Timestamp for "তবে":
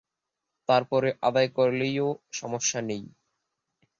0.69-0.83